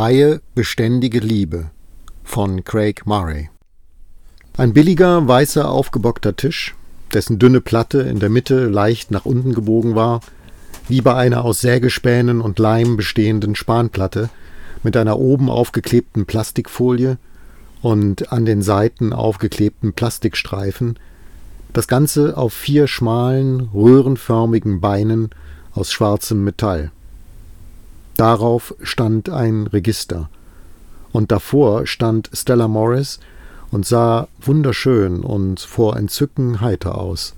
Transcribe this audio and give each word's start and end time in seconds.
Freie, 0.00 0.40
beständige 0.54 1.18
Liebe 1.18 1.68
von 2.24 2.64
Craig 2.64 3.04
Murray. 3.04 3.50
Ein 4.56 4.72
billiger, 4.72 5.28
weißer, 5.28 5.68
aufgebockter 5.68 6.34
Tisch, 6.34 6.74
dessen 7.12 7.38
dünne 7.38 7.60
Platte 7.60 8.00
in 8.00 8.18
der 8.18 8.30
Mitte 8.30 8.64
leicht 8.64 9.10
nach 9.10 9.26
unten 9.26 9.52
gebogen 9.52 9.94
war, 9.94 10.22
wie 10.88 11.02
bei 11.02 11.14
einer 11.16 11.44
aus 11.44 11.60
Sägespänen 11.60 12.40
und 12.40 12.58
Leim 12.58 12.96
bestehenden 12.96 13.54
Spanplatte, 13.54 14.30
mit 14.82 14.96
einer 14.96 15.18
oben 15.18 15.50
aufgeklebten 15.50 16.24
Plastikfolie 16.24 17.18
und 17.82 18.32
an 18.32 18.46
den 18.46 18.62
Seiten 18.62 19.12
aufgeklebten 19.12 19.92
Plastikstreifen, 19.92 20.98
das 21.74 21.88
Ganze 21.88 22.38
auf 22.38 22.54
vier 22.54 22.86
schmalen, 22.86 23.68
röhrenförmigen 23.74 24.80
Beinen 24.80 25.28
aus 25.74 25.92
schwarzem 25.92 26.42
Metall. 26.42 26.90
Darauf 28.20 28.74
stand 28.82 29.30
ein 29.30 29.66
Register, 29.66 30.28
und 31.10 31.32
davor 31.32 31.86
stand 31.86 32.28
Stella 32.34 32.68
Morris 32.68 33.18
und 33.70 33.86
sah 33.86 34.28
wunderschön 34.42 35.20
und 35.20 35.58
vor 35.58 35.96
Entzücken 35.96 36.60
heiter 36.60 36.98
aus. 36.98 37.34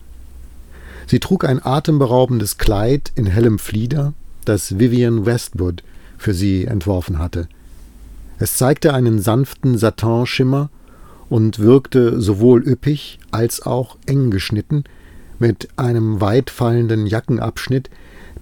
Sie 1.07 1.21
trug 1.21 1.45
ein 1.45 1.65
atemberaubendes 1.65 2.59
Kleid 2.59 3.13
in 3.15 3.27
hellem 3.27 3.61
Flieder, 3.61 4.13
das 4.45 4.81
Vivian 4.81 5.25
Westwood 5.25 5.85
für 6.19 6.35
sie 6.35 6.65
entworfen 6.65 7.21
hatte. 7.21 7.47
Es 8.41 8.57
zeigte 8.57 8.93
einen 8.93 9.21
sanften 9.21 9.79
Satinschimmer 9.79 10.69
und 11.31 11.61
wirkte 11.61 12.21
sowohl 12.21 12.61
üppig 12.67 13.21
als 13.31 13.65
auch 13.65 13.99
eng 14.07 14.33
geschnitten, 14.33 14.83
mit 15.39 15.69
einem 15.77 16.21
weit 16.21 16.51
fallenden 16.51 17.07
Jackenabschnitt, 17.07 17.89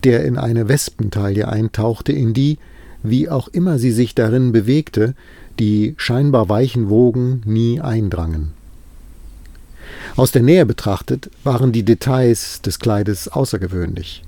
der 0.05 0.25
in 0.25 0.39
eine 0.39 0.69
Wespentaille 0.69 1.49
eintauchte, 1.49 2.13
in 2.13 2.35
die, 2.35 2.59
wie 3.03 3.29
auch 3.29 3.49
immer 3.49 3.79
sie 3.79 3.93
sich 3.93 4.15
darin 4.15 4.53
bewegte, 4.53 5.15
die 5.59 5.95
scheinbar 5.97 6.49
weichen 6.49 6.89
Wogen 6.89 7.43
nie 7.45 7.81
eindrangen. 7.81 8.53
Aus 10.17 10.33
der 10.33 10.43
Nähe 10.43 10.67
betrachtet 10.67 11.31
waren 11.45 11.73
die 11.73 11.85
Details 11.85 12.63
des 12.63 12.79
Kleides 12.79 13.29
außergewöhnlich. 13.29 14.23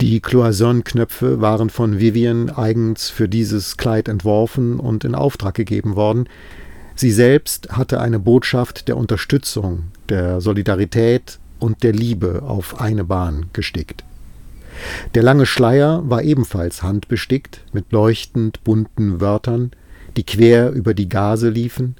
Die 0.00 0.20
Cloison-Knöpfe 0.20 1.40
waren 1.40 1.70
von 1.70 1.98
Vivian 1.98 2.50
eigens 2.50 3.10
für 3.10 3.28
dieses 3.28 3.76
Kleid 3.76 4.08
entworfen 4.08 4.78
und 4.78 5.04
in 5.04 5.14
Auftrag 5.14 5.54
gegeben 5.54 5.96
worden. 5.96 6.28
Sie 6.94 7.10
selbst 7.10 7.70
hatte 7.70 8.00
eine 8.00 8.18
Botschaft 8.18 8.88
der 8.88 8.96
Unterstützung, 8.96 9.84
der 10.08 10.40
Solidarität 10.40 11.38
und 11.58 11.82
der 11.82 11.92
Liebe 11.92 12.42
auf 12.42 12.80
eine 12.80 13.04
Bahn 13.04 13.46
gestickt. 13.52 14.04
Der 15.14 15.22
lange 15.22 15.46
Schleier 15.46 16.02
war 16.08 16.22
ebenfalls 16.22 16.82
handbestickt 16.82 17.60
mit 17.72 17.92
leuchtend 17.92 18.62
bunten 18.64 19.20
Wörtern, 19.20 19.70
die 20.16 20.24
quer 20.24 20.70
über 20.70 20.94
die 20.94 21.08
Gase 21.08 21.48
liefen. 21.48 21.96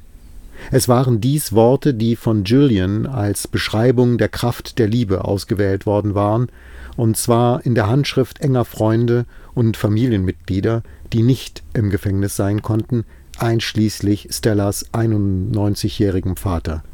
Es 0.70 0.89
waren 0.89 1.20
dies 1.20 1.52
Worte, 1.52 1.95
die 1.95 2.17
von 2.17 2.45
Julian 2.45 3.06
als 3.06 3.48
Beschreibung 3.48 4.19
der 4.19 4.28
Kraft 4.28 4.78
der 4.78 4.86
Liebe 4.86 5.25
ausgewählt 5.25 5.84
worden 5.86 6.14
waren, 6.14 6.48
und 6.97 7.17
zwar 7.17 7.67
in 7.67 7.75
der 7.75 7.89
Handschrift 7.89 8.41
enger 8.41 8.64
Freunde 8.64 9.27
und 9.55 9.77
Familienmitglieder, 9.77 10.83
die 11.12 11.22
nicht 11.22 11.62
im 11.75 11.91
Gefängnis 11.91 12.36
sein 12.36 12.62
konnten, 12.62 13.05
einschließlich 13.39 14.28
Stellas 14.30 14.92
91-jährigem 14.92 16.36
Vater. 16.36 16.84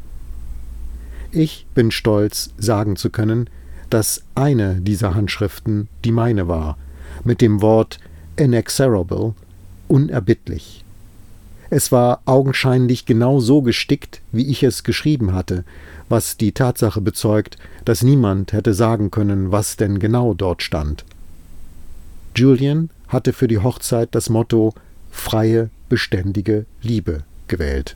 Ich 1.31 1.65
bin 1.73 1.91
stolz, 1.91 2.51
sagen 2.57 2.95
zu 2.95 3.09
können, 3.09 3.49
dass 3.91 4.23
eine 4.35 4.81
dieser 4.81 5.13
Handschriften 5.13 5.87
die 6.03 6.11
meine 6.11 6.47
war, 6.47 6.77
mit 7.23 7.41
dem 7.41 7.61
Wort 7.61 7.99
inexorable, 8.35 9.35
unerbittlich. 9.87 10.83
Es 11.69 11.91
war 11.91 12.21
augenscheinlich 12.25 13.05
genau 13.05 13.39
so 13.39 13.61
gestickt, 13.61 14.21
wie 14.31 14.47
ich 14.47 14.63
es 14.63 14.83
geschrieben 14.83 15.33
hatte, 15.33 15.63
was 16.09 16.35
die 16.35 16.51
Tatsache 16.51 16.99
bezeugt, 16.99 17.57
dass 17.85 18.03
niemand 18.03 18.51
hätte 18.51 18.73
sagen 18.73 19.11
können, 19.11 19.51
was 19.51 19.77
denn 19.77 19.99
genau 19.99 20.33
dort 20.33 20.63
stand. 20.63 21.05
Julian 22.35 22.89
hatte 23.07 23.33
für 23.33 23.47
die 23.47 23.59
Hochzeit 23.59 24.09
das 24.11 24.29
Motto 24.29 24.73
freie, 25.11 25.69
beständige 25.89 26.65
Liebe 26.81 27.23
gewählt. 27.47 27.95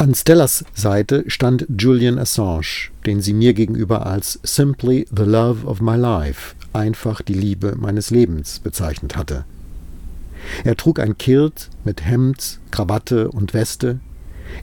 An 0.00 0.14
Stellas 0.14 0.64
Seite 0.74 1.24
stand 1.26 1.66
Julian 1.76 2.18
Assange, 2.18 2.88
den 3.04 3.20
sie 3.20 3.34
mir 3.34 3.52
gegenüber 3.52 4.06
als 4.06 4.40
Simply 4.42 5.06
the 5.14 5.24
Love 5.24 5.66
of 5.66 5.82
My 5.82 5.94
Life, 5.94 6.54
einfach 6.72 7.20
die 7.20 7.34
Liebe 7.34 7.76
meines 7.76 8.08
Lebens 8.08 8.60
bezeichnet 8.60 9.14
hatte. 9.14 9.44
Er 10.64 10.78
trug 10.78 11.00
ein 11.00 11.18
Kilt 11.18 11.68
mit 11.84 12.02
Hemd, 12.02 12.60
Krawatte 12.70 13.30
und 13.30 13.52
Weste, 13.52 14.00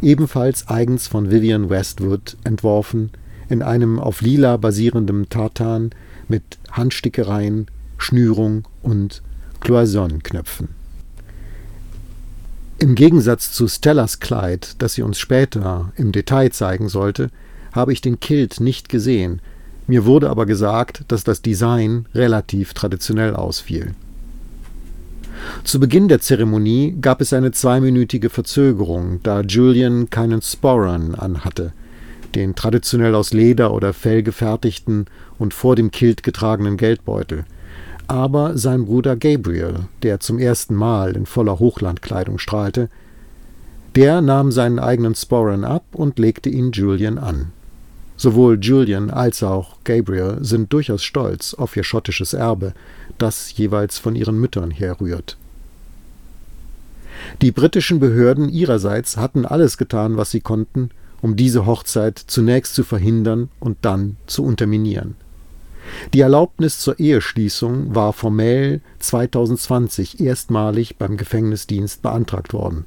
ebenfalls 0.02 0.70
eigens 0.70 1.06
von 1.06 1.30
Vivian 1.30 1.70
Westwood 1.70 2.36
entworfen, 2.44 3.12
in 3.48 3.62
einem 3.62 4.00
auf 4.00 4.22
lila 4.22 4.58
basierendem 4.58 5.30
Tartan 5.30 5.92
mit 6.28 6.58
Handstickereien, 6.72 7.68
Schnürung 8.00 8.68
und 8.82 9.22
Cloison-Knöpfen. 9.60 10.77
Im 12.80 12.94
Gegensatz 12.94 13.52
zu 13.52 13.68
Stellas 13.68 14.20
Kleid, 14.20 14.76
das 14.78 14.94
sie 14.94 15.02
uns 15.02 15.18
später 15.18 15.92
im 15.96 16.12
Detail 16.12 16.52
zeigen 16.52 16.90
sollte, 16.90 17.32
habe 17.72 17.92
ich 17.92 18.02
den 18.02 18.20
Kilt 18.20 18.60
nicht 18.60 18.88
gesehen, 18.88 19.42
mir 19.88 20.06
wurde 20.06 20.30
aber 20.30 20.46
gesagt, 20.46 21.04
dass 21.08 21.24
das 21.24 21.42
Design 21.42 22.06
relativ 22.14 22.76
traditionell 22.76 23.36
ausfiel. 23.36 23.96
Zu 25.64 25.80
Beginn 25.80 26.08
der 26.08 26.20
Zeremonie 26.20 26.96
gab 27.02 27.20
es 27.20 27.34
eine 27.34 27.52
zweiminütige 27.52 28.30
Verzögerung, 28.30 29.22
da 29.24 29.42
Julian 29.42 30.12
keinen 30.12 30.44
Sporran 30.44 31.16
anhatte, 31.16 31.74
den 32.36 32.54
traditionell 32.54 33.16
aus 33.16 33.34
Leder 33.34 33.74
oder 33.74 33.92
Fell 33.92 34.22
gefertigten 34.22 35.06
und 35.40 35.56
vor 35.56 35.76
dem 35.76 35.90
Kilt 35.90 36.22
getragenen 36.22 36.78
Geldbeutel– 36.78 37.44
aber 38.08 38.58
sein 38.58 38.86
Bruder 38.86 39.16
Gabriel, 39.16 39.88
der 40.04 40.20
zum 40.20 40.40
ersten 40.40 40.76
Mal 40.76 41.16
in 41.16 41.26
voller 41.26 41.60
Hochlandkleidung 41.60 42.40
strahlte, 42.40 42.90
der 43.96 44.22
nahm 44.22 44.52
seinen 44.52 44.80
eigenen 44.80 45.16
Sporran 45.16 45.64
ab 45.64 45.84
und 45.94 46.20
legte 46.20 46.50
ihn 46.50 46.72
Julian 46.72 47.18
an. 47.18 47.52
Sowohl 48.16 48.58
Julian 48.60 49.10
als 49.10 49.44
auch 49.44 49.78
Gabriel 49.84 50.38
sind 50.42 50.74
durchaus 50.74 51.04
stolz 51.04 51.54
auf 51.54 51.76
ihr 51.76 51.84
schottisches 51.84 52.34
Erbe, 52.34 52.74
das 53.18 53.56
jeweils 53.58 53.98
von 53.98 54.16
ihren 54.16 54.40
Müttern 54.40 54.72
herrührt. 54.72 55.38
Die 57.42 57.52
britischen 57.52 58.00
Behörden 58.00 58.50
ihrerseits 58.50 59.18
hatten 59.18 59.46
alles 59.46 59.78
getan, 59.78 60.18
was 60.18 60.32
sie 60.32 60.42
konnten, 60.42 60.90
um 61.22 61.36
diese 61.36 61.66
Hochzeit 61.66 62.18
zunächst 62.18 62.74
zu 62.76 62.84
verhindern 62.84 63.50
und 63.60 63.78
dann 63.82 64.18
zu 64.28 64.44
unterminieren. 64.44 65.16
Die 66.14 66.22
Erlaubnis 66.22 66.80
zur 66.80 67.00
Eheschließung 67.00 67.96
war 67.96 68.14
formell 68.14 68.82
2020 69.00 70.20
erstmalig 70.20 70.98
beim 70.98 71.18
Gefängnisdienst 71.18 72.02
beantragt 72.02 72.54
worden. 72.54 72.86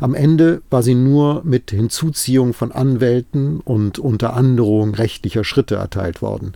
Am 0.00 0.14
Ende 0.14 0.62
war 0.70 0.82
sie 0.82 0.94
nur 0.94 1.42
mit 1.44 1.70
Hinzuziehung 1.70 2.52
von 2.52 2.72
Anwälten 2.72 3.60
und 3.60 3.98
unter 3.98 4.34
Androhung 4.34 4.94
rechtlicher 4.94 5.44
Schritte 5.44 5.76
erteilt 5.76 6.22
worden. 6.22 6.52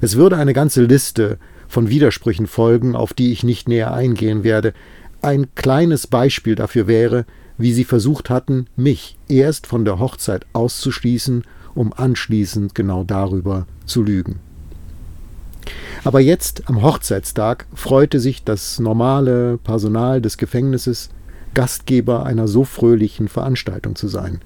Es 0.00 0.16
würde 0.16 0.36
eine 0.36 0.54
ganze 0.54 0.82
Liste 0.84 1.38
von 1.68 1.88
Widersprüchen 1.88 2.46
folgen, 2.46 2.96
auf 2.96 3.12
die 3.12 3.32
ich 3.32 3.44
nicht 3.44 3.68
näher 3.68 3.92
eingehen 3.92 4.42
werde. 4.44 4.72
Ein 5.20 5.48
kleines 5.54 6.06
Beispiel 6.06 6.54
dafür 6.54 6.86
wäre, 6.86 7.24
wie 7.58 7.72
sie 7.72 7.84
versucht 7.84 8.30
hatten, 8.30 8.66
mich 8.76 9.16
erst 9.28 9.66
von 9.66 9.84
der 9.84 9.98
Hochzeit 9.98 10.46
auszuschließen 10.52 11.44
um 11.78 11.92
anschließend 11.92 12.74
genau 12.74 13.04
darüber 13.04 13.66
zu 13.86 14.02
lügen. 14.02 14.40
Aber 16.02 16.18
jetzt, 16.18 16.68
am 16.68 16.82
Hochzeitstag, 16.82 17.66
freute 17.72 18.18
sich 18.18 18.42
das 18.42 18.80
normale 18.80 19.58
Personal 19.58 20.20
des 20.20 20.38
Gefängnisses, 20.38 21.10
Gastgeber 21.54 22.26
einer 22.26 22.48
so 22.48 22.64
fröhlichen 22.64 23.28
Veranstaltung 23.28 23.94
zu 23.94 24.08
sein. 24.08 24.40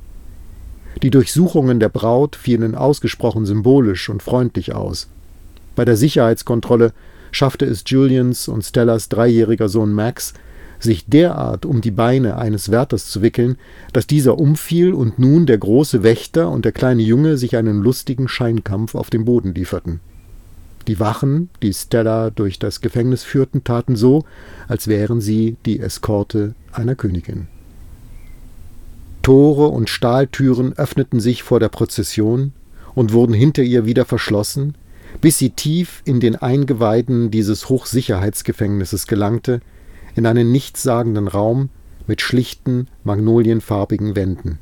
Die 1.03 1.11
Durchsuchungen 1.11 1.81
der 1.81 1.89
Braut 1.89 2.37
fielen 2.37 2.75
ausgesprochen 2.75 3.47
symbolisch 3.47 4.11
und 4.11 4.23
freundlich 4.23 4.75
aus. 4.75 5.09
Bei 5.75 5.87
der 5.87 5.97
Sicherheitskontrolle 5.97 6.93
schaffte 7.31 7.65
es 7.65 7.83
Julians 7.87 8.47
und 8.47 8.63
Stellas 8.63 9.09
dreijähriger 9.09 9.71
Sohn 9.71 9.93
Max, 9.95 10.35
sich 10.83 11.07
derart 11.07 11.65
um 11.65 11.81
die 11.81 11.91
Beine 11.91 12.37
eines 12.37 12.71
Wärters 12.71 13.09
zu 13.09 13.23
wickeln, 13.23 13.57
dass 13.93 14.07
dieser 14.07 14.39
umfiel 14.39 14.93
und 14.93 15.19
nun 15.19 15.47
der 15.47 15.59
große 15.59 16.03
Wächter 16.03 16.51
und 16.51 16.65
der 16.65 16.73
kleine 16.73 17.03
Junge 17.03 17.37
sich 17.37 17.57
einen 17.57 17.83
lustigen 17.83 18.29
Scheinkampf 18.29 18.95
auf 18.95 19.11
dem 19.11 19.25
Boden 19.25 19.55
lieferten. 19.55 20.01
Die 20.89 20.99
Wachen, 20.99 21.49
die 21.63 21.73
Stella 21.73 22.31
durch 22.31 22.59
das 22.59 22.81
Gefängnis 22.81 23.23
führten, 23.23 23.63
taten 23.63 23.95
so, 23.95 24.25
als 24.67 24.89
wären 24.89 25.21
sie 25.21 25.57
die 25.65 25.79
Eskorte 25.79 26.55
einer 26.73 26.97
Königin. 26.97 27.47
Tore 29.23 29.69
und 29.69 29.89
Stahltüren 29.89 30.73
öffneten 30.73 31.21
sich 31.21 31.45
vor 31.45 31.61
der 31.61 31.69
Prozession 31.69 32.53
und 32.95 33.13
wurden 33.13 33.33
hinter 33.33 33.63
ihr 33.63 33.87
wieder 33.87 34.05
verschlossen, 34.05 34.75
bis 35.21 35.39
sie 35.39 35.51
tief 35.51 36.03
in 36.05 36.19
den 36.19 36.35
Eingeweiden 36.35 37.31
dieses 37.31 37.69
Hochsicherheitsgefängnisses 37.69 39.07
gelangte, 39.07 39.61
in 40.15 40.27
einen 40.27 40.53
nichtssagenden 40.53 41.29
Raum 41.29 41.71
mit 42.07 42.21
schlichten, 42.21 42.89
magnolienfarbigen 43.05 44.17
Wänden. 44.17 44.59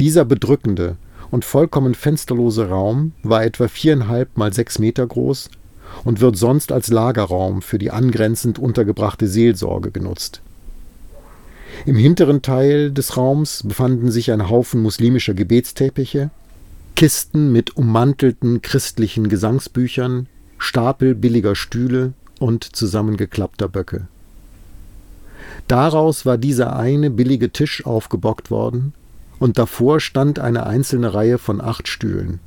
Dieser 0.00 0.24
bedrückende 0.24 0.96
und 1.30 1.44
vollkommen 1.44 1.94
fensterlose 1.94 2.68
Raum 2.68 3.12
war 3.22 3.44
etwa 3.44 3.68
viereinhalb 3.68 4.36
mal 4.36 4.52
sechs 4.52 4.78
Meter 4.78 5.06
groß 5.06 5.50
und 6.04 6.20
wird 6.20 6.36
sonst 6.36 6.72
als 6.72 6.88
Lagerraum 6.88 7.62
für 7.62 7.78
die 7.78 7.90
angrenzend 7.90 8.58
untergebrachte 8.58 9.28
Seelsorge 9.28 9.90
genutzt. 9.90 10.40
Im 11.84 11.96
hinteren 11.96 12.42
Teil 12.42 12.90
des 12.90 13.16
Raums 13.16 13.62
befanden 13.64 14.10
sich 14.10 14.32
ein 14.32 14.48
Haufen 14.48 14.82
muslimischer 14.82 15.34
Gebetsteppiche, 15.34 16.30
Kisten 16.94 17.52
mit 17.52 17.76
ummantelten 17.76 18.62
christlichen 18.62 19.28
Gesangsbüchern, 19.28 20.28
Stapel 20.58 21.14
billiger 21.14 21.54
Stühle 21.54 22.14
und 22.38 22.64
zusammengeklappter 22.64 23.68
Böcke. 23.68 24.08
Daraus 25.68 26.24
war 26.24 26.38
dieser 26.38 26.76
eine 26.76 27.10
billige 27.10 27.50
Tisch 27.50 27.84
aufgebockt 27.84 28.50
worden, 28.50 28.92
und 29.38 29.58
davor 29.58 30.00
stand 30.00 30.38
eine 30.38 30.66
einzelne 30.66 31.12
Reihe 31.12 31.38
von 31.38 31.60
acht 31.60 31.88
Stühlen. 31.88 32.40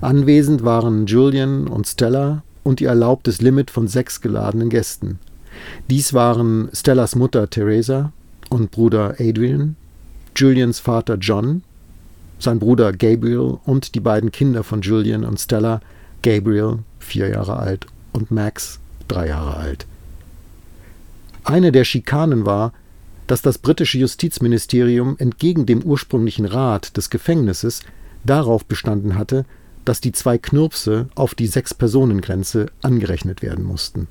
Anwesend 0.00 0.64
waren 0.64 1.06
Julian 1.06 1.66
und 1.66 1.86
Stella 1.86 2.42
und 2.62 2.80
ihr 2.80 2.88
erlaubtes 2.88 3.40
Limit 3.40 3.70
von 3.70 3.88
sechs 3.88 4.20
geladenen 4.20 4.68
Gästen. 4.68 5.18
Dies 5.88 6.12
waren 6.12 6.68
Stellas 6.72 7.14
Mutter 7.14 7.48
Theresa 7.48 8.12
und 8.50 8.70
Bruder 8.70 9.14
Adrian, 9.18 9.76
Julians 10.36 10.80
Vater 10.80 11.16
John, 11.16 11.62
sein 12.38 12.58
Bruder 12.58 12.92
Gabriel 12.92 13.58
und 13.64 13.94
die 13.94 14.00
beiden 14.00 14.32
Kinder 14.32 14.64
von 14.64 14.82
Julian 14.82 15.24
und 15.24 15.38
Stella, 15.40 15.80
Gabriel, 16.22 16.78
vier 16.98 17.28
Jahre 17.28 17.56
alt, 17.56 17.86
und 18.12 18.30
Max, 18.30 18.80
drei 19.08 19.28
Jahre 19.28 19.56
alt. 19.56 19.86
Eine 21.44 21.72
der 21.72 21.84
Schikanen 21.84 22.46
war, 22.46 22.72
dass 23.26 23.42
das 23.42 23.58
britische 23.58 23.98
Justizministerium 23.98 25.16
entgegen 25.18 25.66
dem 25.66 25.82
ursprünglichen 25.82 26.46
Rat 26.46 26.96
des 26.96 27.10
Gefängnisses 27.10 27.80
darauf 28.24 28.64
bestanden 28.64 29.16
hatte, 29.16 29.44
dass 29.84 30.00
die 30.00 30.12
zwei 30.12 30.38
Knirpse 30.38 31.08
auf 31.14 31.34
die 31.34 31.46
Sechs-Personen-Grenze 31.46 32.66
angerechnet 32.80 33.42
werden 33.42 33.64
mussten. 33.64 34.08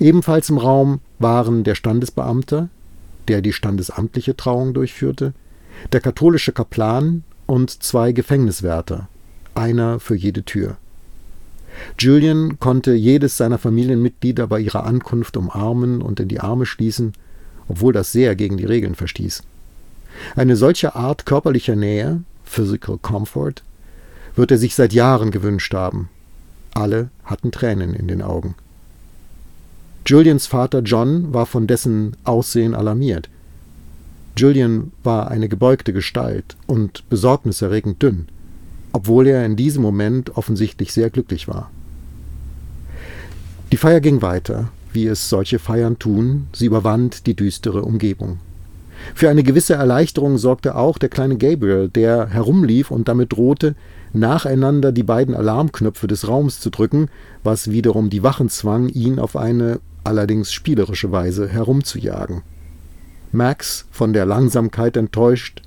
Ebenfalls 0.00 0.50
im 0.50 0.58
Raum 0.58 1.00
waren 1.20 1.62
der 1.62 1.76
Standesbeamte, 1.76 2.68
der 3.28 3.40
die 3.42 3.52
standesamtliche 3.52 4.36
Trauung 4.36 4.74
durchführte, 4.74 5.32
der 5.92 6.00
katholische 6.00 6.52
Kaplan 6.52 7.22
und 7.46 7.82
zwei 7.82 8.12
Gefängniswärter, 8.12 9.08
einer 9.54 10.00
für 10.00 10.16
jede 10.16 10.42
Tür. 10.42 10.76
Julian 11.98 12.58
konnte 12.58 12.92
jedes 12.92 13.36
seiner 13.36 13.58
Familienmitglieder 13.58 14.46
bei 14.46 14.60
ihrer 14.60 14.84
Ankunft 14.84 15.36
umarmen 15.36 16.02
und 16.02 16.20
in 16.20 16.28
die 16.28 16.40
Arme 16.40 16.66
schließen, 16.66 17.12
obwohl 17.68 17.92
das 17.92 18.12
sehr 18.12 18.36
gegen 18.36 18.56
die 18.56 18.64
Regeln 18.64 18.94
verstieß. 18.94 19.42
Eine 20.34 20.56
solche 20.56 20.94
Art 20.94 21.26
körperlicher 21.26 21.76
Nähe, 21.76 22.22
Physical 22.44 22.98
Comfort, 22.98 23.62
wird 24.34 24.50
er 24.50 24.58
sich 24.58 24.74
seit 24.74 24.92
Jahren 24.92 25.30
gewünscht 25.30 25.74
haben. 25.74 26.08
Alle 26.74 27.10
hatten 27.24 27.50
Tränen 27.50 27.94
in 27.94 28.08
den 28.08 28.22
Augen. 28.22 28.54
Julians 30.06 30.46
Vater 30.46 30.80
John 30.80 31.32
war 31.34 31.46
von 31.46 31.66
dessen 31.66 32.16
Aussehen 32.24 32.74
alarmiert. 32.74 33.28
Julian 34.36 34.92
war 35.02 35.30
eine 35.30 35.48
gebeugte 35.48 35.92
Gestalt 35.92 36.56
und 36.66 37.08
besorgniserregend 37.08 38.02
dünn 38.02 38.28
obwohl 38.96 39.26
er 39.26 39.44
in 39.44 39.56
diesem 39.56 39.82
Moment 39.82 40.38
offensichtlich 40.38 40.90
sehr 40.90 41.10
glücklich 41.10 41.48
war. 41.48 41.70
Die 43.72 43.76
Feier 43.76 44.00
ging 44.00 44.22
weiter, 44.22 44.68
wie 44.92 45.06
es 45.06 45.28
solche 45.28 45.58
Feiern 45.58 45.98
tun, 45.98 46.46
sie 46.52 46.66
überwand 46.66 47.26
die 47.26 47.34
düstere 47.34 47.82
Umgebung. 47.82 48.38
Für 49.14 49.28
eine 49.28 49.42
gewisse 49.42 49.74
Erleichterung 49.74 50.38
sorgte 50.38 50.76
auch 50.76 50.98
der 50.98 51.08
kleine 51.08 51.36
Gabriel, 51.36 51.88
der 51.88 52.28
herumlief 52.28 52.90
und 52.90 53.08
damit 53.08 53.32
drohte, 53.32 53.74
nacheinander 54.12 54.92
die 54.92 55.02
beiden 55.02 55.34
Alarmknöpfe 55.34 56.06
des 56.06 56.28
Raums 56.28 56.60
zu 56.60 56.70
drücken, 56.70 57.08
was 57.42 57.70
wiederum 57.70 58.08
die 58.08 58.22
Wachen 58.22 58.48
zwang, 58.48 58.88
ihn 58.88 59.18
auf 59.18 59.36
eine 59.36 59.80
allerdings 60.04 60.52
spielerische 60.52 61.10
Weise 61.10 61.48
herumzujagen. 61.48 62.42
Max, 63.32 63.86
von 63.90 64.12
der 64.12 64.24
Langsamkeit 64.24 64.96
enttäuscht, 64.96 65.62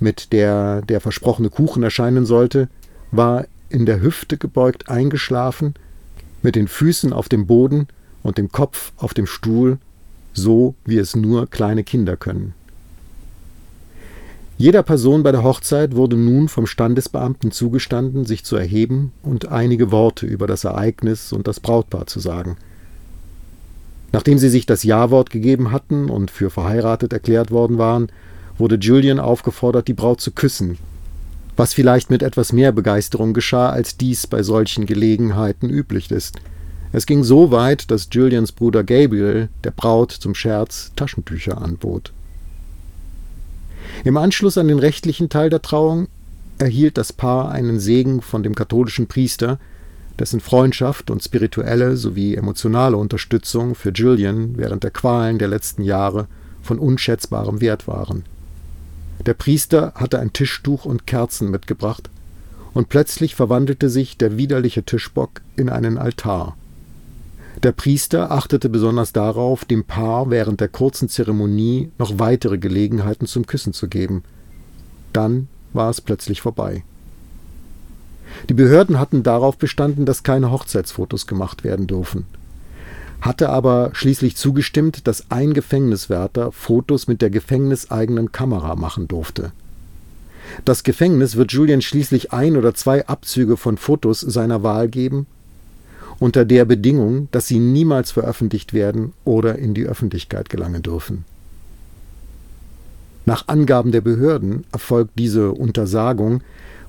mit 0.00 0.32
der 0.32 0.82
der 0.82 1.00
versprochene 1.00 1.50
Kuchen 1.50 1.82
erscheinen 1.82 2.26
sollte, 2.26 2.68
war 3.12 3.44
in 3.68 3.86
der 3.86 4.00
Hüfte 4.00 4.38
gebeugt 4.38 4.88
eingeschlafen, 4.88 5.74
mit 6.46 6.54
den 6.54 6.68
Füßen 6.68 7.12
auf 7.12 7.28
dem 7.28 7.48
Boden 7.48 7.88
und 8.22 8.38
dem 8.38 8.52
Kopf 8.52 8.92
auf 8.98 9.14
dem 9.14 9.26
Stuhl, 9.26 9.78
so 10.32 10.76
wie 10.84 10.96
es 10.96 11.16
nur 11.16 11.50
kleine 11.50 11.82
Kinder 11.82 12.16
können. 12.16 12.54
Jeder 14.56 14.84
Person 14.84 15.24
bei 15.24 15.32
der 15.32 15.42
Hochzeit 15.42 15.96
wurde 15.96 16.16
nun 16.16 16.48
vom 16.48 16.68
Standesbeamten 16.68 17.50
zugestanden, 17.50 18.26
sich 18.26 18.44
zu 18.44 18.54
erheben 18.54 19.10
und 19.24 19.48
einige 19.48 19.90
Worte 19.90 20.24
über 20.24 20.46
das 20.46 20.62
Ereignis 20.62 21.32
und 21.32 21.48
das 21.48 21.58
Brautpaar 21.58 22.06
zu 22.06 22.20
sagen. 22.20 22.56
Nachdem 24.12 24.38
sie 24.38 24.48
sich 24.48 24.66
das 24.66 24.84
Ja-Wort 24.84 25.30
gegeben 25.30 25.72
hatten 25.72 26.08
und 26.08 26.30
für 26.30 26.50
verheiratet 26.50 27.12
erklärt 27.12 27.50
worden 27.50 27.76
waren, 27.76 28.06
wurde 28.56 28.76
Julian 28.76 29.18
aufgefordert, 29.18 29.88
die 29.88 29.94
Braut 29.94 30.20
zu 30.20 30.30
küssen, 30.30 30.78
was 31.56 31.74
vielleicht 31.74 32.10
mit 32.10 32.22
etwas 32.22 32.52
mehr 32.52 32.72
Begeisterung 32.72 33.32
geschah, 33.32 33.70
als 33.70 33.96
dies 33.96 34.26
bei 34.26 34.42
solchen 34.42 34.86
Gelegenheiten 34.86 35.70
üblich 35.70 36.10
ist. 36.10 36.36
Es 36.92 37.06
ging 37.06 37.24
so 37.24 37.50
weit, 37.50 37.90
dass 37.90 38.08
Julians 38.10 38.52
Bruder 38.52 38.84
Gabriel 38.84 39.48
der 39.64 39.70
Braut 39.70 40.12
zum 40.12 40.34
Scherz 40.34 40.92
Taschentücher 40.96 41.60
anbot. 41.60 42.12
Im 44.04 44.16
Anschluss 44.16 44.58
an 44.58 44.68
den 44.68 44.78
rechtlichen 44.78 45.28
Teil 45.28 45.50
der 45.50 45.62
Trauung 45.62 46.08
erhielt 46.58 46.98
das 46.98 47.12
Paar 47.12 47.50
einen 47.50 47.80
Segen 47.80 48.22
von 48.22 48.42
dem 48.42 48.54
katholischen 48.54 49.06
Priester, 49.06 49.58
dessen 50.18 50.40
Freundschaft 50.40 51.10
und 51.10 51.22
spirituelle 51.22 51.96
sowie 51.96 52.34
emotionale 52.34 52.96
Unterstützung 52.96 53.74
für 53.74 53.90
Julian 53.90 54.56
während 54.56 54.82
der 54.82 54.90
Qualen 54.90 55.38
der 55.38 55.48
letzten 55.48 55.82
Jahre 55.82 56.26
von 56.62 56.78
unschätzbarem 56.78 57.60
Wert 57.60 57.86
waren. 57.86 58.24
Der 59.24 59.34
Priester 59.34 59.92
hatte 59.94 60.18
ein 60.18 60.32
Tischtuch 60.32 60.84
und 60.84 61.06
Kerzen 61.06 61.50
mitgebracht, 61.50 62.10
und 62.74 62.90
plötzlich 62.90 63.34
verwandelte 63.34 63.88
sich 63.88 64.18
der 64.18 64.36
widerliche 64.36 64.82
Tischbock 64.82 65.40
in 65.56 65.70
einen 65.70 65.96
Altar. 65.96 66.56
Der 67.62 67.72
Priester 67.72 68.30
achtete 68.30 68.68
besonders 68.68 69.14
darauf, 69.14 69.64
dem 69.64 69.84
Paar 69.84 70.28
während 70.28 70.60
der 70.60 70.68
kurzen 70.68 71.08
Zeremonie 71.08 71.90
noch 71.98 72.18
weitere 72.18 72.58
Gelegenheiten 72.58 73.26
zum 73.26 73.46
Küssen 73.46 73.72
zu 73.72 73.88
geben. 73.88 74.24
Dann 75.14 75.48
war 75.72 75.88
es 75.88 76.02
plötzlich 76.02 76.42
vorbei. 76.42 76.84
Die 78.50 78.54
Behörden 78.54 78.98
hatten 78.98 79.22
darauf 79.22 79.56
bestanden, 79.56 80.04
dass 80.04 80.22
keine 80.22 80.50
Hochzeitsfotos 80.50 81.26
gemacht 81.26 81.64
werden 81.64 81.86
dürfen 81.86 82.26
hatte 83.20 83.48
aber 83.48 83.90
schließlich 83.92 84.36
zugestimmt, 84.36 85.06
dass 85.06 85.30
ein 85.30 85.54
Gefängniswärter 85.54 86.52
Fotos 86.52 87.08
mit 87.08 87.22
der 87.22 87.30
gefängniseigenen 87.30 88.32
Kamera 88.32 88.76
machen 88.76 89.08
durfte. 89.08 89.52
Das 90.64 90.84
Gefängnis 90.84 91.36
wird 91.36 91.52
Julian 91.52 91.82
schließlich 91.82 92.32
ein 92.32 92.56
oder 92.56 92.74
zwei 92.74 93.06
Abzüge 93.06 93.56
von 93.56 93.78
Fotos 93.78 94.20
seiner 94.20 94.62
Wahl 94.62 94.88
geben, 94.88 95.26
unter 96.18 96.44
der 96.44 96.64
Bedingung, 96.64 97.28
dass 97.30 97.46
sie 97.46 97.58
niemals 97.58 98.10
veröffentlicht 98.10 98.72
werden 98.72 99.12
oder 99.24 99.58
in 99.58 99.74
die 99.74 99.84
Öffentlichkeit 99.84 100.48
gelangen 100.48 100.82
dürfen. 100.82 101.24
Nach 103.26 103.48
Angaben 103.48 103.90
der 103.90 104.00
Behörden 104.00 104.64
erfolgt 104.72 105.18
diese 105.18 105.50
Untersagung, 105.52 106.42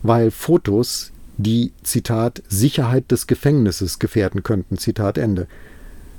weil 0.04 0.32
Fotos 0.32 1.12
die 1.38 1.72
Zitat 1.84 2.44
Sicherheit 2.48 3.12
des 3.12 3.28
Gefängnisses 3.28 4.00
gefährden 4.00 4.44
könnten. 4.44 4.78
Zitat 4.78 5.18
Ende. 5.18 5.48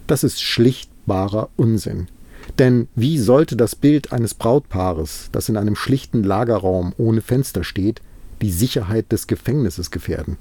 Das 0.08 0.24
ist 0.24 0.42
schlichtbarer 0.42 1.50
Unsinn. 1.56 2.08
Denn 2.58 2.88
wie 2.94 3.18
sollte 3.18 3.56
das 3.56 3.76
Bild 3.76 4.10
eines 4.10 4.32
Brautpaares, 4.32 5.28
das 5.32 5.50
in 5.50 5.56
einem 5.58 5.76
schlichten 5.76 6.24
Lagerraum 6.24 6.94
ohne 6.96 7.20
Fenster 7.20 7.62
steht, 7.62 8.00
die 8.40 8.50
Sicherheit 8.50 9.12
des 9.12 9.26
Gefängnisses 9.26 9.90
gefährden? 9.90 10.38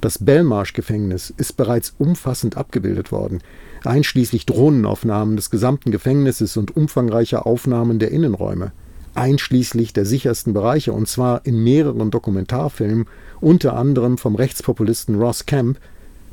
Das 0.00 0.18
Belmarsh-Gefängnis 0.18 1.32
ist 1.36 1.56
bereits 1.56 1.94
umfassend 1.98 2.56
abgebildet 2.56 3.12
worden, 3.12 3.38
einschließlich 3.84 4.46
Drohnenaufnahmen 4.46 5.36
des 5.36 5.50
gesamten 5.50 5.92
Gefängnisses 5.92 6.56
und 6.56 6.76
umfangreicher 6.76 7.46
Aufnahmen 7.46 8.00
der 8.00 8.10
Innenräume, 8.10 8.72
einschließlich 9.14 9.92
der 9.92 10.04
sichersten 10.04 10.52
Bereiche, 10.52 10.92
und 10.92 11.06
zwar 11.06 11.46
in 11.46 11.62
mehreren 11.62 12.10
Dokumentarfilmen, 12.10 13.06
unter 13.40 13.76
anderem 13.76 14.18
vom 14.18 14.34
Rechtspopulisten 14.34 15.14
Ross 15.14 15.46
Kemp, 15.46 15.78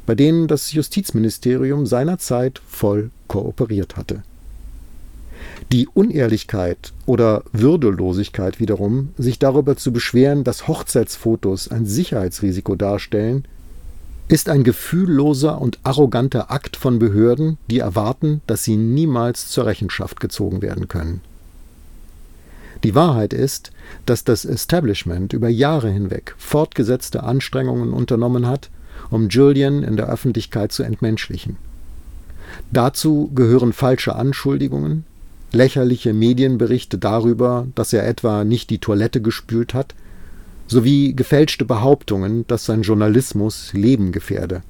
bei 0.06 0.16
denen 0.16 0.48
das 0.48 0.74
Justizministerium 0.74 1.86
seinerzeit 1.86 2.62
voll 2.68 3.12
kooperiert 3.28 3.96
hatte. 3.96 4.24
Die 5.72 5.88
Unehrlichkeit 5.88 6.94
oder 7.06 7.44
Würdelosigkeit 7.52 8.60
wiederum, 8.60 9.10
sich 9.18 9.40
darüber 9.40 9.76
zu 9.76 9.92
beschweren, 9.92 10.44
dass 10.44 10.68
Hochzeitsfotos 10.68 11.70
ein 11.70 11.86
Sicherheitsrisiko 11.86 12.76
darstellen, 12.76 13.46
ist 14.28 14.50
ein 14.50 14.64
gefühlloser 14.64 15.60
und 15.60 15.80
arroganter 15.84 16.52
Akt 16.52 16.76
von 16.76 17.00
Behörden, 17.00 17.58
die 17.70 17.80
erwarten, 17.80 18.42
dass 18.48 18.64
sie 18.64 18.78
niemals 18.78 19.50
zur 19.50 19.66
Rechenschaft 19.66 20.20
gezogen 20.20 20.62
werden 20.62 20.88
können. 20.88 21.22
Die 22.84 22.96
Wahrheit 22.96 23.34
ist, 23.34 23.72
dass 24.06 24.24
das 24.24 24.44
Establishment 24.46 25.34
über 25.34 25.50
Jahre 25.50 25.90
hinweg 25.90 26.36
fortgesetzte 26.38 27.24
Anstrengungen 27.24 27.94
unternommen 27.94 28.46
hat, 28.48 28.70
um 29.10 29.30
Julian 29.30 29.84
in 29.84 29.98
der 29.98 30.10
Öffentlichkeit 30.10 30.72
zu 30.72 30.84
entmenschlichen. 30.84 31.58
Dazu 32.72 33.32
gehören 33.34 33.74
falsche 33.74 34.16
Anschuldigungen, 34.16 35.06
lächerliche 35.52 36.14
Medienberichte 36.14 36.98
darüber, 36.98 37.68
dass 37.76 37.94
er 37.94 38.08
etwa 38.08 38.44
nicht 38.44 38.70
die 38.70 38.80
Toilette 38.80 39.22
gespült 39.22 39.74
hat, 39.74 39.96
sowie 40.68 41.14
gefälschte 41.14 41.66
Behauptungen, 41.66 42.46
dass 42.48 42.66
sein 42.66 42.82
Journalismus 42.82 43.74
Leben 43.74 44.12
gefährde. 44.12 44.64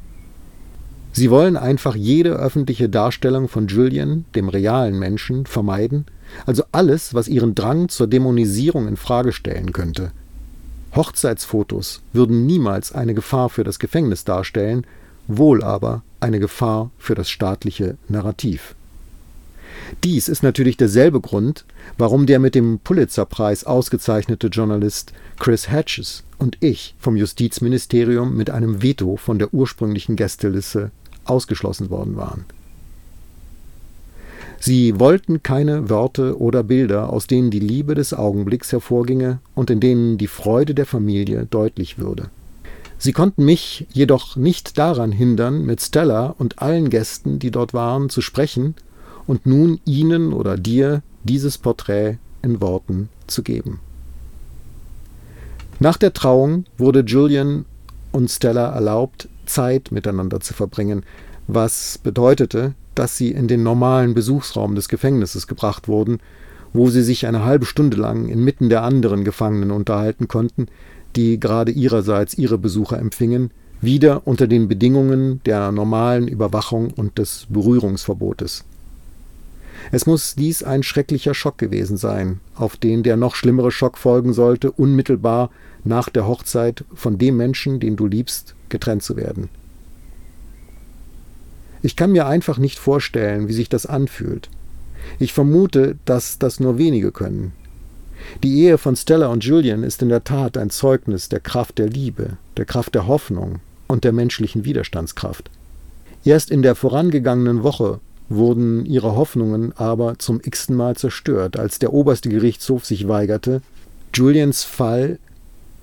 Sie 1.12 1.30
wollen 1.30 1.58
einfach 1.58 1.96
jede 1.96 2.32
öffentliche 2.32 2.90
Darstellung 2.90 3.48
von 3.48 3.68
Julian, 3.68 4.26
dem 4.36 4.50
realen 4.50 4.98
Menschen, 4.98 5.46
vermeiden, 5.46 6.06
also 6.48 6.64
alles, 6.72 7.14
was 7.14 7.28
ihren 7.28 7.54
Drang 7.54 7.88
zur 7.90 8.08
Dämonisierung 8.08 8.88
in 8.88 8.98
Frage 8.98 9.32
stellen 9.32 9.74
könnte. 9.74 10.12
Hochzeitsfotos 10.96 12.02
würden 12.14 12.46
niemals 12.46 12.92
eine 12.92 13.14
Gefahr 13.14 13.50
für 13.50 13.64
das 13.64 13.80
Gefängnis 13.80 14.26
darstellen, 14.26 14.86
wohl 15.28 15.64
aber 15.64 16.04
eine 16.20 16.40
Gefahr 16.40 16.92
für 16.98 17.16
das 17.16 17.30
staatliche 17.30 17.98
Narrativ. 18.08 18.76
Dies 20.04 20.28
ist 20.28 20.44
natürlich 20.44 20.78
derselbe 20.78 21.20
Grund, 21.20 21.66
warum 21.98 22.26
der 22.26 22.40
mit 22.40 22.56
dem 22.56 22.80
Pulitzerpreis 22.80 23.64
ausgezeichnete 23.64 24.48
Journalist 24.48 25.14
Chris 25.40 25.70
Hatches 25.70 26.24
und 26.38 26.58
ich 26.60 26.96
vom 27.00 27.16
Justizministerium 27.16 28.36
mit 28.36 28.50
einem 28.50 28.82
Veto 28.82 29.18
von 29.18 29.40
der 29.40 29.54
ursprünglichen 29.54 30.16
Gästeliste 30.16 30.92
ausgeschlossen 31.26 31.90
worden 31.90 32.16
waren. 32.16 32.46
Sie 34.66 34.98
wollten 34.98 35.44
keine 35.44 35.90
Worte 35.90 36.40
oder 36.40 36.64
Bilder, 36.64 37.12
aus 37.12 37.28
denen 37.28 37.52
die 37.52 37.60
Liebe 37.60 37.96
des 37.96 38.14
Augenblicks 38.14 38.72
hervorginge 38.72 39.40
und 39.56 39.70
in 39.70 39.82
denen 39.82 40.18
die 40.18 40.28
Freude 40.28 40.74
der 40.74 40.86
Familie 40.86 41.46
deutlich 41.50 41.98
würde. 41.98 42.30
Sie 42.98 43.12
konnten 43.12 43.44
mich 43.44 43.86
jedoch 43.92 44.38
nicht 44.38 44.78
daran 44.78 45.12
hindern, 45.12 45.66
mit 45.66 45.82
Stella 45.82 46.28
und 46.38 46.62
allen 46.62 46.90
Gästen, 46.90 47.40
die 47.40 47.52
dort 47.52 47.74
waren, 47.74 48.08
zu 48.08 48.22
sprechen 48.22 48.76
und 49.28 49.46
nun 49.46 49.82
Ihnen 49.84 50.32
oder 50.32 50.56
dir 50.56 51.02
dieses 51.26 51.58
Porträt 51.58 52.18
in 52.42 52.62
Worten 52.62 53.10
zu 53.28 53.44
geben. 53.44 53.82
Nach 55.82 55.98
der 55.98 56.14
Trauung 56.14 56.64
wurde 56.78 57.02
Julian 57.02 57.66
und 58.14 58.32
Stella 58.32 58.70
erlaubt, 58.70 59.28
Zeit 59.46 59.92
miteinander 59.92 60.40
zu 60.40 60.54
verbringen, 60.54 61.04
was 61.48 61.98
bedeutete, 61.98 62.76
dass 62.96 63.18
sie 63.18 63.32
in 63.32 63.48
den 63.48 63.64
normalen 63.64 64.14
Besuchsraum 64.14 64.76
des 64.76 64.90
Gefängnisses 64.90 65.48
gebracht 65.48 65.88
wurden, 65.88 66.20
wo 66.74 66.90
sie 66.90 67.04
sich 67.04 67.28
eine 67.28 67.46
halbe 67.46 67.66
Stunde 67.66 67.98
lang 67.98 68.28
inmitten 68.28 68.70
der 68.70 68.84
anderen 68.84 69.24
Gefangenen 69.24 69.72
unterhalten 69.72 70.28
konnten, 70.28 70.68
die 71.16 71.40
gerade 71.40 71.72
ihrerseits 71.72 72.38
ihre 72.38 72.58
Besucher 72.58 72.98
empfingen, 72.98 73.52
wieder 73.82 74.26
unter 74.26 74.48
den 74.48 74.68
Bedingungen 74.68 75.42
der 75.46 75.72
normalen 75.72 76.28
Überwachung 76.28 76.92
und 76.92 77.18
des 77.18 77.48
Berührungsverbotes. 77.50 78.64
Es 79.92 80.06
muss 80.06 80.36
dies 80.36 80.64
ein 80.64 80.84
schrecklicher 80.84 81.34
Schock 81.34 81.58
gewesen 81.58 81.98
sein, 81.98 82.40
auf 82.56 82.78
den 82.78 83.04
der 83.04 83.18
noch 83.18 83.36
schlimmere 83.36 83.72
Schock 83.72 83.98
folgen 83.98 84.34
sollte, 84.34 84.72
unmittelbar 84.72 85.50
nach 85.84 86.10
der 86.10 86.28
Hochzeit 86.28 86.86
von 86.94 87.18
dem 87.18 87.38
Menschen, 87.38 87.80
den 87.80 87.96
du 87.96 88.08
liebst, 88.08 88.56
getrennt 88.70 89.04
zu 89.04 89.18
werden. 89.18 89.50
Ich 91.84 91.98
kann 91.98 92.14
mir 92.14 92.26
einfach 92.26 92.58
nicht 92.58 92.80
vorstellen, 92.80 93.50
wie 93.50 93.54
sich 93.54 93.68
das 93.68 93.86
anfühlt. 93.86 94.50
Ich 95.20 95.34
vermute, 95.34 95.98
dass 96.06 96.40
das 96.40 96.62
nur 96.62 96.78
wenige 96.78 97.12
können. 97.12 97.52
Die 98.42 98.62
Ehe 98.62 98.78
von 98.78 98.96
Stella 98.96 99.28
und 99.28 99.44
Julian 99.44 99.84
ist 99.84 100.02
in 100.02 100.08
der 100.08 100.24
Tat 100.24 100.58
ein 100.58 100.70
Zeugnis 100.70 101.28
der 101.28 101.42
Kraft 101.42 101.78
der 101.78 101.90
Liebe, 101.90 102.38
der 102.56 102.64
Kraft 102.64 102.96
der 102.96 103.06
Hoffnung 103.06 103.60
und 103.88 104.06
der 104.06 104.14
menschlichen 104.14 104.64
Widerstandskraft. 104.64 105.52
Erst 106.24 106.52
in 106.52 106.62
der 106.62 106.76
vorangegangenen 106.76 107.64
Woche 107.64 108.00
wurden 108.30 108.86
ihre 108.86 109.18
Hoffnungen 109.18 109.74
aber 109.76 110.18
zum 110.20 110.40
x-ten 110.42 110.78
Mal 110.78 110.96
zerstört, 110.96 111.60
als 111.60 111.80
der 111.80 111.92
oberste 111.92 112.30
Gerichtshof 112.30 112.86
sich 112.86 113.10
weigerte, 113.10 113.62
Julians 114.14 114.64
Fall 114.64 115.20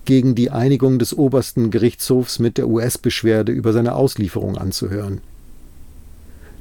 gegen 0.07 0.35
die 0.35 0.51
Einigung 0.51 0.99
des 0.99 1.17
obersten 1.17 1.71
Gerichtshofs 1.71 2.39
mit 2.39 2.57
der 2.57 2.69
US-Beschwerde 2.69 3.53
über 3.53 3.75
seine 3.75 3.95
Auslieferung 3.95 4.57
anzuhören. 4.57 5.21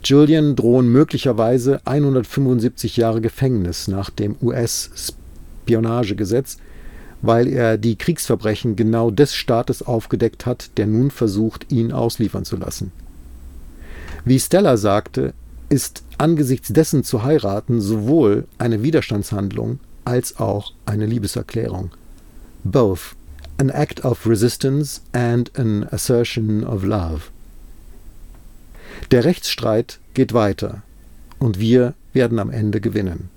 Julian 0.04 0.56
drohen 0.56 0.92
möglicherweise 0.92 1.86
175 1.86 2.98
Jahre 2.98 3.22
Gefängnis 3.22 3.88
nach 3.88 4.10
dem 4.10 4.36
US-Spionagegesetz, 4.42 6.58
weil 7.22 7.48
er 7.48 7.78
die 7.78 7.98
Kriegsverbrechen 7.98 8.76
genau 8.76 9.12
des 9.12 9.36
Staates 9.36 9.82
aufgedeckt 9.82 10.46
hat, 10.46 10.72
der 10.78 10.88
nun 10.88 11.12
versucht, 11.12 11.72
ihn 11.72 11.92
ausliefern 11.92 12.46
zu 12.46 12.56
lassen. 12.56 12.94
Wie 14.26 14.40
Stella 14.40 14.78
sagte, 14.78 15.34
ist 15.70 16.04
angesichts 16.18 16.70
dessen 16.70 17.04
zu 17.04 17.24
heiraten 17.24 17.82
sowohl 17.82 18.48
eine 18.58 18.84
Widerstandshandlung 18.84 19.80
als 20.06 20.40
auch 20.40 20.74
eine 20.86 21.06
Liebeserklärung. 21.06 21.92
Both 22.64 23.16
an 23.58 23.70
act 23.70 24.06
of 24.06 24.26
resistance 24.26 25.02
and 25.12 25.52
an 25.58 25.86
assertion 25.92 26.64
of 26.64 26.84
love. 26.84 27.24
Der 29.12 29.26
Rechtsstreit 29.26 30.00
geht 30.14 30.34
weiter 30.36 30.84
und 31.40 31.60
wir 31.60 31.96
werden 32.14 32.38
am 32.38 32.52
Ende 32.52 32.80
gewinnen. 32.80 33.30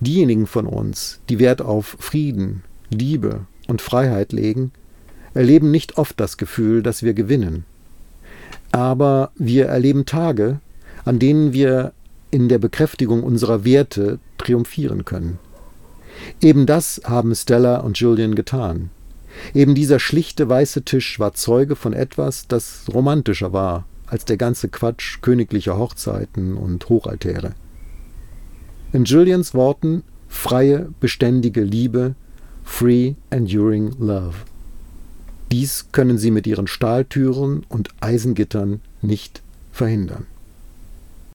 Diejenigen 0.00 0.48
von 0.48 0.66
uns, 0.66 1.20
die 1.28 1.38
Wert 1.38 1.62
auf 1.62 1.96
Frieden, 2.00 2.64
Liebe 2.90 3.46
und 3.68 3.80
Freiheit 3.80 4.32
legen, 4.32 4.72
erleben 5.34 5.70
nicht 5.70 5.98
oft 5.98 6.18
das 6.18 6.36
Gefühl, 6.36 6.82
dass 6.82 7.04
wir 7.04 7.14
gewinnen. 7.14 7.64
Aber 8.72 9.30
wir 9.36 9.66
erleben 9.66 10.04
Tage, 10.04 10.58
an 11.04 11.20
denen 11.20 11.52
wir 11.52 11.92
in 12.32 12.48
der 12.48 12.58
Bekräftigung 12.58 13.22
unserer 13.22 13.64
Werte 13.64 14.18
triumphieren 14.36 15.04
können. 15.04 15.38
Eben 16.40 16.66
das 16.66 17.00
haben 17.04 17.36
Stella 17.36 17.78
und 17.78 17.98
Julian 17.98 18.34
getan. 18.34 18.90
Eben 19.54 19.76
dieser 19.76 20.00
schlichte 20.00 20.48
weiße 20.48 20.82
Tisch 20.82 21.20
war 21.20 21.34
Zeuge 21.34 21.76
von 21.76 21.92
etwas, 21.92 22.48
das 22.48 22.86
romantischer 22.92 23.52
war 23.52 23.84
als 24.06 24.24
der 24.24 24.36
ganze 24.36 24.68
Quatsch 24.68 25.20
königlicher 25.20 25.78
Hochzeiten 25.78 26.56
und 26.56 26.88
Hochaltäre. 26.88 27.54
In 28.92 29.04
Julians 29.04 29.54
Worten 29.54 30.02
freie, 30.28 30.88
beständige 31.00 31.62
Liebe, 31.62 32.14
free, 32.64 33.14
enduring 33.30 33.92
love. 33.98 34.36
Dies 35.52 35.88
können 35.92 36.18
sie 36.18 36.30
mit 36.30 36.46
ihren 36.46 36.66
Stahltüren 36.66 37.64
und 37.68 37.90
Eisengittern 38.00 38.80
nicht 39.02 39.42
verhindern. 39.70 40.26